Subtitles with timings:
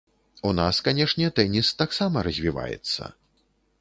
[0.51, 3.03] У нас, канешне, тэніс таксама развіваецца.